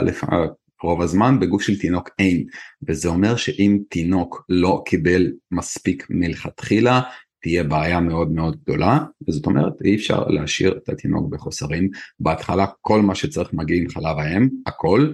רוב 0.82 1.02
הזמן 1.02 1.40
בגוף 1.40 1.62
של 1.62 1.78
תינוק 1.78 2.10
אין, 2.18 2.44
וזה 2.88 3.08
אומר 3.08 3.36
שאם 3.36 3.78
תינוק 3.88 4.44
לא 4.48 4.82
קיבל 4.86 5.32
מספיק 5.50 6.06
מלכתחילה, 6.10 7.00
תהיה 7.42 7.64
בעיה 7.64 8.00
מאוד 8.00 8.30
מאוד 8.30 8.56
גדולה, 8.62 8.98
וזאת 9.28 9.46
אומרת 9.46 9.72
אי 9.84 9.96
אפשר 9.96 10.24
להשאיר 10.24 10.78
את 10.82 10.88
התינוק 10.88 11.32
בחוסרים, 11.32 11.90
בהתחלה 12.20 12.66
כל 12.80 13.02
מה 13.02 13.14
שצריך 13.14 13.52
מגיע 13.52 13.76
עם 13.76 13.88
חלב 13.88 14.18
האם, 14.18 14.48
הכל, 14.66 15.12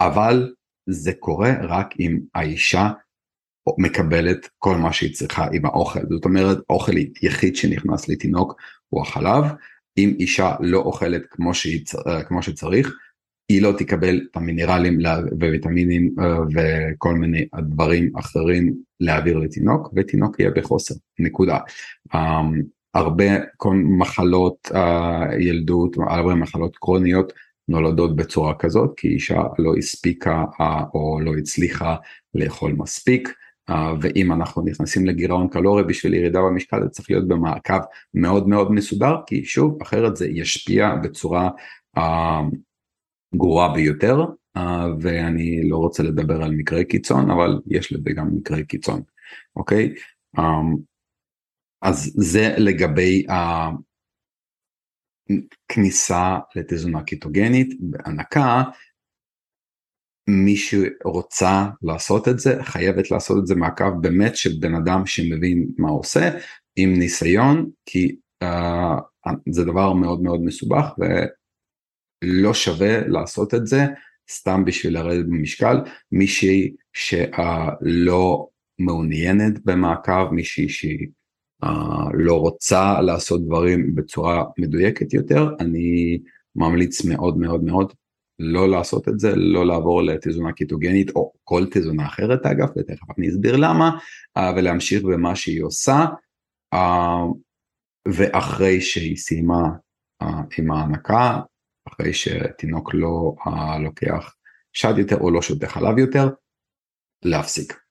אבל 0.00 0.52
זה 0.86 1.12
קורה 1.12 1.52
רק 1.62 1.94
אם 2.00 2.18
האישה 2.34 2.90
מקבלת 3.78 4.48
כל 4.58 4.76
מה 4.76 4.92
שהיא 4.92 5.14
צריכה 5.14 5.46
עם 5.52 5.66
האוכל, 5.66 6.00
זאת 6.10 6.24
אומרת 6.24 6.58
אוכל 6.70 6.92
יחיד 7.22 7.56
שנכנס 7.56 8.08
לתינוק 8.08 8.54
הוא 8.88 9.02
החלב, 9.02 9.44
אם 9.98 10.14
אישה 10.18 10.54
לא 10.60 10.78
אוכלת 10.78 11.22
כמו, 11.30 11.54
שהיא, 11.54 11.84
אה, 12.06 12.22
כמו 12.24 12.42
שצריך, 12.42 12.92
היא 13.48 13.62
לא 13.62 13.72
תקבל 13.78 14.20
את 14.30 14.36
המינרלים 14.36 14.98
וויטמינים 15.40 16.14
אה, 16.20 16.38
וכל 16.54 17.14
מיני 17.14 17.46
דברים 17.68 18.16
אחרים 18.16 18.74
להעביר 19.00 19.38
לתינוק, 19.38 19.90
ותינוק 19.96 20.40
יהיה 20.40 20.50
בחוסר, 20.50 20.94
נקודה. 21.18 21.58
אמ, 22.14 22.62
הרבה 22.94 23.24
כל 23.56 23.74
מחלות 23.74 24.68
אה, 24.74 25.26
ילדות, 25.40 25.96
הרבה 26.08 26.34
מחלות 26.34 26.76
קרוניות 26.76 27.32
נולדות 27.68 28.16
בצורה 28.16 28.54
כזאת 28.54 28.90
כי 28.96 29.08
אישה 29.08 29.42
לא 29.58 29.74
הספיקה 29.78 30.44
אה, 30.60 30.82
או 30.94 31.20
לא 31.20 31.32
הצליחה 31.38 31.96
לאכול 32.34 32.72
מספיק 32.72 33.28
אה, 33.70 33.94
ואם 34.00 34.32
אנחנו 34.32 34.62
נכנסים 34.62 35.06
לגירעון 35.06 35.48
קלורי 35.48 35.84
בשביל 35.84 36.14
ירידה 36.14 36.40
במשקל 36.40 36.82
זה 36.82 36.88
צריך 36.88 37.10
להיות 37.10 37.28
במעקב 37.28 37.80
מאוד 38.14 38.48
מאוד 38.48 38.72
מסודר 38.72 39.14
כי 39.26 39.44
שוב 39.44 39.82
אחרת 39.82 40.16
זה 40.16 40.28
ישפיע 40.28 40.94
בצורה 40.94 41.50
אה, 41.98 42.40
גרועה 43.34 43.74
ביותר 43.74 44.24
ואני 45.00 45.68
לא 45.68 45.76
רוצה 45.76 46.02
לדבר 46.02 46.42
על 46.42 46.50
מקרי 46.50 46.84
קיצון 46.84 47.30
אבל 47.30 47.60
יש 47.66 47.92
לזה 47.92 48.10
גם 48.10 48.36
מקרי 48.36 48.64
קיצון 48.64 49.02
אוקיי? 49.56 49.94
אז 51.82 52.12
זה 52.16 52.54
לגבי 52.58 53.26
כניסה 55.68 56.38
לתזונה 56.56 57.02
קיטוגנית 57.02 57.74
בהנקה, 57.80 58.62
מי 60.28 60.56
שרוצה 60.56 61.66
לעשות 61.82 62.28
את 62.28 62.38
זה 62.38 62.62
חייבת 62.62 63.10
לעשות 63.10 63.38
את 63.38 63.46
זה 63.46 63.54
מעקב 63.54 63.90
באמת 64.00 64.36
של 64.36 64.50
בן 64.60 64.74
אדם 64.74 65.06
שמבין 65.06 65.68
מה 65.78 65.88
עושה 65.88 66.30
עם 66.76 66.94
ניסיון 66.98 67.70
כי 67.86 68.16
uh, 68.44 69.30
זה 69.50 69.64
דבר 69.64 69.92
מאוד 69.92 70.22
מאוד 70.22 70.40
מסובך 70.42 70.84
ולא 70.98 72.54
שווה 72.54 73.08
לעשות 73.08 73.54
את 73.54 73.66
זה 73.66 73.82
סתם 74.30 74.64
בשביל 74.64 74.94
לרדת 74.94 75.26
במשקל. 75.26 75.76
מישהי 76.12 76.72
שלא 76.92 78.48
מעוניינת 78.78 79.64
במעקב 79.64 80.30
מישהי 80.30 80.68
שהיא 80.68 81.08
לא 82.14 82.40
רוצה 82.40 83.00
לעשות 83.00 83.46
דברים 83.46 83.94
בצורה 83.94 84.44
מדויקת 84.58 85.14
יותר, 85.14 85.48
אני 85.60 86.18
ממליץ 86.56 87.04
מאוד 87.04 87.38
מאוד 87.38 87.64
מאוד 87.64 87.92
לא 88.38 88.68
לעשות 88.68 89.08
את 89.08 89.20
זה, 89.20 89.36
לא 89.36 89.66
לעבור 89.66 90.02
לתזונה 90.02 90.52
קיטוגנית 90.52 91.10
או 91.16 91.32
כל 91.44 91.64
תזונה 91.70 92.06
אחרת 92.06 92.46
אגב, 92.46 92.68
ותכף 92.76 93.18
אני 93.18 93.28
אסביר 93.28 93.56
למה, 93.56 93.98
ולהמשיך 94.56 95.02
במה 95.02 95.36
שהיא 95.36 95.62
עושה, 95.62 96.04
ואחרי 98.08 98.80
שהיא 98.80 99.16
סיימה 99.16 99.68
עם 100.58 100.70
ההנקה, 100.70 101.40
אחרי 101.88 102.12
שתינוק 102.14 102.94
לא 102.94 103.34
לוקח 103.84 104.34
שד 104.72 104.94
יותר 104.98 105.16
או 105.16 105.30
לא 105.30 105.42
שותה 105.42 105.68
חלב 105.68 105.98
יותר, 105.98 106.28
להפסיק 107.24 107.81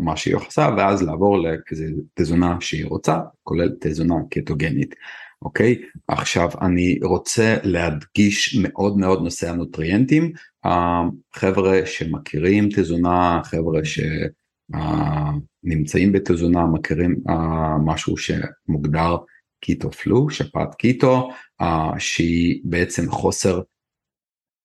מה 0.00 0.16
שהיא 0.16 0.34
עושה 0.34 0.70
ואז 0.76 1.02
לעבור 1.02 1.38
לאיזה 1.38 1.84
תזונה 2.14 2.56
שהיא 2.60 2.86
רוצה, 2.86 3.18
כולל 3.42 3.70
תזונה 3.80 4.14
קטוגנית. 4.30 4.94
אוקיי? 5.42 5.76
עכשיו 6.08 6.48
אני 6.60 6.98
רוצה 7.02 7.56
להדגיש 7.62 8.56
מאוד 8.62 8.98
מאוד 8.98 9.22
נושא 9.22 9.50
הנוטריאנטים, 9.50 10.32
חבר'ה 11.34 11.86
שמכירים 11.86 12.68
תזונה, 12.76 13.40
חבר'ה 13.44 13.80
שנמצאים 15.64 16.12
בתזונה, 16.12 16.66
מכירים 16.66 17.16
משהו 17.84 18.14
שמוגדר 18.16 19.16
קיטו 19.60 19.90
פלו, 19.90 20.30
שפעת 20.30 20.74
קיטו, 20.74 21.30
שהיא 21.98 22.60
בעצם 22.64 23.10
חוסר 23.10 23.60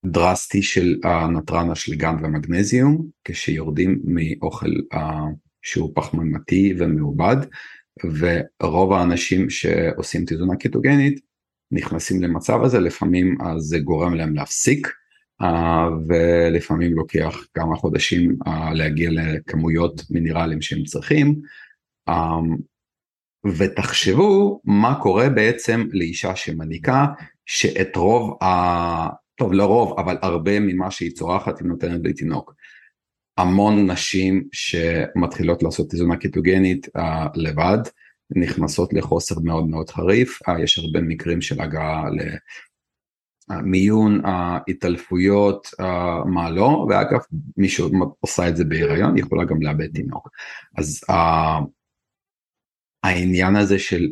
דרסטי 0.06 0.64
של 0.64 0.96
הנתרן 1.04 1.72
אשליגן 1.72 2.16
ומגנזיום, 2.24 3.08
כשיורדים 3.24 4.02
מאוכל 4.04 4.72
שהוא 5.62 5.92
פחמימתי 5.96 6.74
ומעובד. 6.78 7.38
ורוב 8.20 8.94
האנשים 8.94 9.50
שעושים 9.50 10.26
תזונה 10.28 10.56
קיטוגנית 10.56 11.20
נכנסים 11.72 12.24
למצב 12.24 12.64
הזה, 12.64 12.80
לפעמים 12.80 13.38
זה 13.58 13.80
גורם 13.80 14.14
להם 14.14 14.36
להפסיק, 14.36 14.88
ולפעמים 16.08 16.94
לוקח 16.94 17.46
כמה 17.54 17.76
חודשים 17.76 18.38
להגיע 18.74 19.10
לכמויות 19.12 20.02
מינרלים 20.10 20.62
שהם 20.62 20.84
צריכים. 20.84 21.42
ותחשבו 23.58 24.62
מה 24.64 25.00
קורה 25.02 25.30
בעצם 25.30 25.88
לאישה 25.92 26.36
שמניקה, 26.36 27.06
שאת 27.46 27.96
רוב. 27.96 28.38
טוב, 29.38 29.54
לא 29.54 29.66
רוב, 29.66 30.00
אבל 30.00 30.18
הרבה 30.22 30.60
ממה 30.60 30.92
שהיא 30.92 31.12
צורחת 31.12 31.60
היא 31.60 31.68
נותנת 31.68 32.02
לתינוק. 32.04 32.54
המון 33.38 33.92
נשים 33.92 34.44
שמתחילות 34.52 35.64
לעשות 35.64 35.90
תזונה 35.90 36.18
קיטוגנית 36.18 36.88
uh, 36.98 37.02
לבד 37.36 37.78
נכנסות 38.36 38.94
לחוסר 38.94 39.36
מאוד 39.44 39.68
מאוד 39.68 39.90
חריף, 39.90 40.40
uh, 40.50 40.62
יש 40.62 40.80
הרבה 40.80 41.02
מקרים 41.02 41.42
של 41.42 41.62
הגעה 41.62 42.04
למיון, 43.50 44.26
uh, 44.26 44.30
התעלפויות, 44.68 45.68
uh, 45.82 45.84
מה 46.26 46.50
לא, 46.50 46.88
ואגב 46.90 47.20
מי 47.58 47.70
שעושה 47.70 48.50
את 48.50 48.58
זה 48.58 48.66
בהיריון 48.66 49.18
יכולה 49.18 49.46
גם 49.46 49.62
לאבד 49.62 49.94
תינוק. 49.94 50.30
אז 50.78 51.02
uh, 51.12 51.66
העניין 53.04 53.56
הזה 53.56 53.80
של 53.80 54.08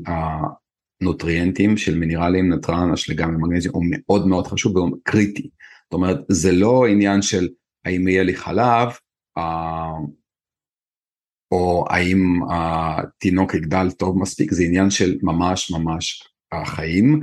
הנוטריאנטים, 1.02 1.78
של 1.78 1.98
מינרלים, 1.98 2.54
נטרן, 2.54 2.92
אשלגן 2.94 3.36
ומגנזיום 3.36 3.76
הוא 3.76 3.84
מאוד 3.90 4.28
מאוד 4.28 4.48
חשוב 4.48 4.76
והוא 4.76 4.98
קריטי. 5.04 5.50
זאת 5.84 5.94
אומרת 5.94 6.18
זה 6.30 6.52
לא 6.52 6.88
עניין 6.88 7.22
של 7.22 7.50
האם 7.86 8.08
יהיה 8.08 8.24
לי 8.24 8.36
חלב 8.36 8.88
או 11.52 11.86
האם 11.90 12.40
התינוק 12.52 13.54
יגדל 13.54 13.92
טוב 13.92 14.18
מספיק, 14.18 14.54
זה 14.54 14.64
עניין 14.64 14.90
של 14.90 15.18
ממש 15.22 15.72
ממש 15.72 16.30
החיים 16.52 17.22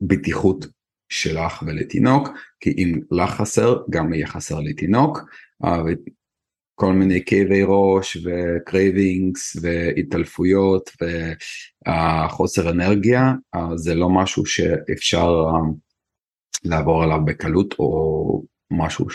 והבטיחות 0.00 0.66
שלך 1.08 1.62
ולתינוק, 1.66 2.28
כי 2.60 2.70
אם 2.70 3.00
לך 3.10 3.30
חסר, 3.30 3.76
גם 3.90 4.12
יהיה 4.12 4.26
חסר 4.26 4.60
לתינוק, 4.60 5.18
כל 6.82 6.92
מיני 6.92 7.24
כאבי 7.26 7.62
ראש 7.66 8.18
ו 8.24 8.39
cravings 8.39 9.56
והתעלפויות 9.62 10.90
וחוסר 11.88 12.70
אנרגיה, 12.70 13.32
זה 13.74 13.94
לא 13.94 14.10
משהו 14.10 14.46
שאפשר 14.46 15.46
לעבור 16.64 17.02
עליו 17.02 17.18
בקלות 17.24 17.74
או 17.78 18.42
משהו 18.70 19.06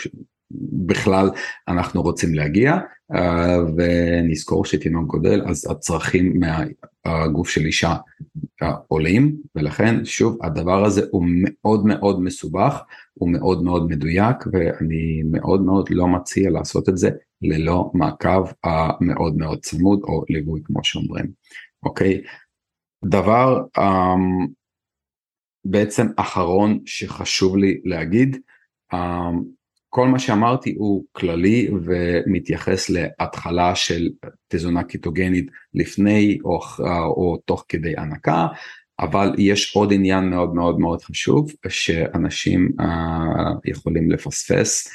בכלל 0.86 1.30
אנחנו 1.68 2.02
רוצים 2.02 2.34
להגיע 2.34 2.76
אה, 3.14 3.56
ונזכור 3.76 4.64
שתינוק 4.64 5.06
גודל 5.06 5.42
אז 5.48 5.70
הצרכים 5.70 6.40
מהגוף 7.04 7.48
של 7.48 7.66
אישה 7.66 7.88
אה, 7.88 7.96
עולים 8.88 9.36
ולכן 9.54 10.04
שוב 10.04 10.38
הדבר 10.42 10.84
הזה 10.84 11.02
הוא 11.10 11.24
מאוד 11.28 11.86
מאוד 11.86 12.20
מסובך 12.22 12.82
הוא 13.14 13.32
מאוד 13.32 13.62
מאוד 13.62 13.88
מדויק 13.88 14.36
ואני 14.52 15.22
מאוד 15.30 15.62
מאוד 15.62 15.88
לא 15.90 16.08
מציע 16.08 16.50
לעשות 16.50 16.88
את 16.88 16.96
זה 16.96 17.10
ללא 17.42 17.90
מעקב 17.94 18.44
המאוד 18.64 19.36
מאוד 19.36 19.58
צמוד 19.60 20.00
או 20.02 20.24
ליווי 20.28 20.60
כמו 20.64 20.84
שאומרים. 20.84 21.26
אוקיי? 21.82 22.22
דבר 23.04 23.62
um, 23.78 24.48
בעצם 25.64 26.06
אחרון 26.16 26.78
שחשוב 26.86 27.56
לי 27.56 27.80
להגיד 27.84 28.36
um, 28.94 28.96
כל 29.88 30.08
מה 30.08 30.18
שאמרתי 30.18 30.74
הוא 30.78 31.04
כללי 31.12 31.70
ומתייחס 31.84 32.90
להתחלה 32.90 33.74
של 33.74 34.08
תזונה 34.48 34.84
קיטוגנית 34.84 35.46
לפני 35.74 36.38
או, 36.44 36.60
או 37.16 37.36
תוך 37.44 37.64
כדי 37.68 37.94
הנקה, 37.96 38.46
אבל 39.00 39.34
יש 39.38 39.76
עוד 39.76 39.92
עניין 39.92 40.30
מאוד 40.30 40.54
מאוד 40.54 40.78
מאוד 40.78 41.02
חשוב 41.02 41.52
שאנשים 41.68 42.68
uh, 42.80 42.84
יכולים 43.64 44.10
לפספס, 44.10 44.88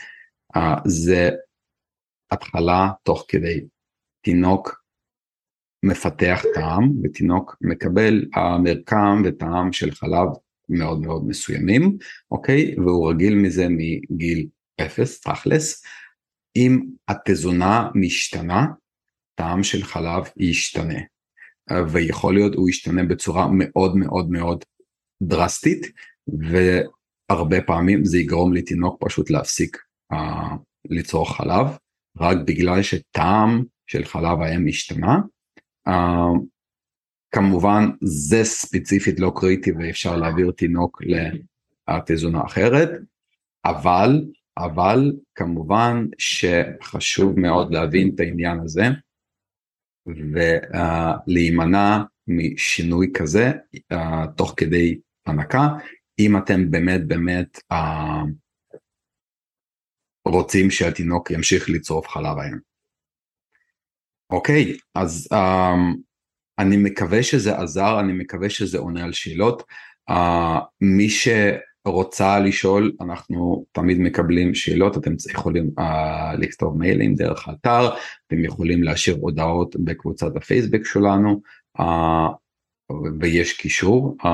uh, 0.58 0.60
זה 0.86 1.30
התחלה 2.32 2.90
תוך 3.04 3.26
כדי 3.28 3.62
תינוק 4.22 4.84
מפתח 5.84 6.44
טעם 6.54 6.92
ותינוק 7.04 7.58
מקבל 7.62 8.26
מרקם 8.64 9.22
וטעם 9.26 9.74
של 9.74 9.92
חלב 9.92 10.28
מאוד 10.70 11.02
מאוד 11.02 11.28
מסוימים, 11.28 11.98
אוקיי? 12.32 12.76
והוא 12.78 13.10
רגיל 13.10 13.36
מזה 13.36 13.68
מגיל 13.70 14.48
אפס 14.82 15.22
תכלס, 15.22 15.84
אם 16.56 16.82
התזונה 17.08 17.90
משתנה, 17.96 18.66
טעם 19.36 19.64
של 19.64 19.84
חלב 19.84 20.24
ישתנה. 20.38 21.00
ויכול 21.92 22.34
להיות 22.34 22.56
הוא 22.56 22.70
ישתנה 22.70 23.04
בצורה 23.04 23.48
מאוד 23.52 23.98
מאוד 23.98 24.30
מאוד 24.30 24.64
דרסטית, 25.24 25.88
והרבה 26.28 27.62
פעמים 27.62 28.06
זה 28.06 28.18
יגרום 28.18 28.54
לתינוק 28.54 29.06
פשוט 29.06 29.30
להפסיק 29.30 29.78
uh, 30.14 30.18
ליצור 30.86 31.36
חלב, 31.36 31.68
רק 32.18 32.38
בגלל 32.48 32.82
שטעם 32.82 33.64
של 33.88 34.06
חלב 34.06 34.42
האם 34.42 34.68
השתנה. 34.68 35.18
Uh, 35.90 35.94
כמובן 37.32 37.90
זה 38.02 38.44
ספציפית 38.44 39.20
לא 39.20 39.32
קריטי 39.36 39.72
ואפשר 39.72 40.18
להעביר 40.18 40.52
תינוק 40.52 41.02
לתזונה 41.88 42.46
אחרת, 42.46 42.90
אבל 43.66 44.22
אבל 44.58 45.12
כמובן 45.36 46.06
שחשוב 46.18 47.40
מאוד 47.40 47.74
להבין 47.74 48.12
את 48.16 48.20
העניין 48.20 48.60
הזה 48.60 48.84
ולהימנע 51.28 52.04
משינוי 52.28 53.12
כזה 53.14 53.52
uh, 53.94 53.96
תוך 54.38 54.54
כדי 54.58 55.00
הנקה 55.26 55.68
אם 56.20 56.38
אתם 56.38 56.72
באמת 56.72 57.08
באמת 57.08 57.60
uh, 57.74 57.78
רוצים 60.28 60.72
שהתינוק 60.72 61.32
ימשיך 61.32 61.70
לצרוף 61.70 62.08
חלב 62.08 62.38
היום. 62.40 62.60
אוקיי 64.30 64.78
אז 64.96 65.28
um, 65.34 65.98
אני 66.60 66.78
מקווה 66.78 67.24
שזה 67.24 67.58
עזר 67.58 68.00
אני 68.00 68.14
מקווה 68.14 68.50
שזה 68.50 68.78
עונה 68.78 69.04
על 69.04 69.14
שאלות 69.14 69.64
uh, 70.10 70.14
מי 70.82 71.10
ש... 71.10 71.28
רוצה 71.86 72.40
לשאול, 72.40 72.92
אנחנו 73.02 73.66
תמיד 73.72 74.00
מקבלים 74.00 74.56
שאלות, 74.56 74.98
אתם 74.98 75.12
יכולים 75.32 75.72
uh, 75.80 75.84
לכתוב 76.38 76.78
מיילים 76.78 77.16
דרך 77.16 77.48
האתר, 77.48 77.90
אתם 78.28 78.44
יכולים 78.44 78.84
להשאיר 78.84 79.18
הודעות 79.22 79.76
בקבוצת 79.76 80.36
הפייסבוק 80.36 80.86
שלנו, 80.86 81.42
uh, 81.80 81.84
ויש 83.20 83.54
קישור 83.54 84.18
uh, 84.22 84.28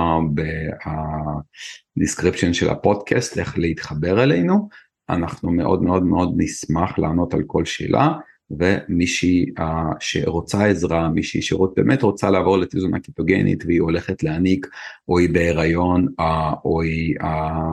ב 1.97 2.02
description 2.02 2.53
של 2.53 2.69
הפודקאסט 2.69 3.37
איך 3.37 3.57
להתחבר 3.57 4.23
אלינו, 4.23 4.69
אנחנו 5.09 5.51
מאוד 5.51 5.83
מאוד 5.83 6.03
מאוד 6.03 6.33
נשמח 6.37 6.99
לענות 6.99 7.33
על 7.33 7.43
כל 7.47 7.65
שאלה. 7.65 8.13
ומישהי 8.51 9.45
uh, 9.59 9.63
שרוצה 9.99 10.65
עזרה, 10.65 11.09
מישהי 11.09 11.41
שבאמת 11.41 12.01
רוצה 12.01 12.29
לעבור 12.29 12.57
לתזונה 12.57 12.99
קטוגנית 12.99 13.63
והיא 13.65 13.81
הולכת 13.81 14.23
להניק 14.23 14.67
או 15.07 15.19
היא 15.19 15.29
בהיריון 15.29 16.07
uh, 16.21 16.23
או 16.65 16.81
היא 16.81 17.15
uh, 17.19 17.25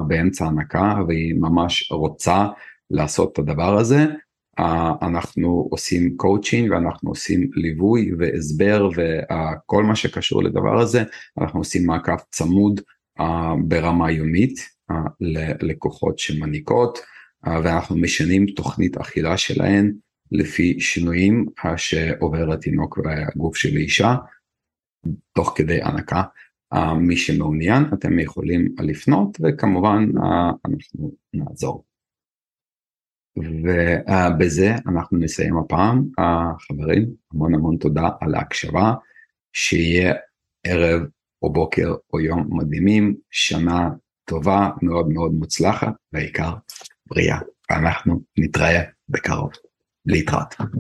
באמצע 0.06 0.46
הנקה 0.46 0.94
והיא 1.08 1.34
ממש 1.34 1.92
רוצה 1.92 2.46
לעשות 2.90 3.32
את 3.32 3.38
הדבר 3.38 3.78
הזה, 3.78 4.06
אנחנו 5.02 5.68
עושים 5.70 6.16
קואוצ'ינג 6.16 6.70
ואנחנו 6.70 7.10
עושים 7.10 7.50
ליווי 7.54 8.10
והסבר 8.18 8.88
וכל 8.96 9.84
מה 9.84 9.96
שקשור 9.96 10.42
לדבר 10.42 10.80
הזה, 10.80 11.02
אנחנו 11.40 11.60
עושים 11.60 11.86
מעקב 11.86 12.16
צמוד 12.30 12.80
ברמה 13.64 14.10
יומית 14.10 14.68
ללקוחות 15.20 16.18
שמניקות 16.18 16.98
ואנחנו 17.46 17.96
משנים 17.96 18.46
תוכנית 18.46 18.96
אכילה 18.96 19.36
שלהן 19.36 19.92
לפי 20.32 20.80
שינויים 20.80 21.46
שעובר 21.76 22.52
התינוק 22.52 22.98
והגוף 22.98 23.56
של 23.56 23.76
האישה 23.76 24.14
תוך 25.32 25.52
כדי 25.56 25.82
הנקה. 25.82 26.22
מי 27.00 27.16
שמעוניין 27.16 27.82
אתם 27.94 28.18
יכולים 28.18 28.74
לפנות 28.78 29.38
וכמובן 29.42 30.08
אנחנו 30.64 31.12
נעזור. 31.34 31.84
ובזה 33.36 34.74
אנחנו 34.86 35.18
נסיים 35.18 35.58
הפעם 35.58 36.08
חברים 36.58 37.06
המון 37.32 37.54
המון 37.54 37.76
תודה 37.76 38.08
על 38.20 38.34
ההקשבה 38.34 38.94
שיהיה 39.52 40.14
ערב 40.66 41.02
או 41.42 41.52
בוקר 41.52 41.94
או 42.12 42.20
יום 42.20 42.48
מדהימים 42.50 43.16
שנה 43.30 43.90
טובה 44.24 44.70
מאוד 44.82 45.08
מאוד 45.08 45.32
מוצלחת 45.32 45.92
והעיקר 46.12 46.54
בריאה 47.06 47.38
אנחנו 47.70 48.20
נתראה 48.38 48.82
בקרוב 49.08 49.50
लिखा 50.08 50.48
था। 50.52 50.70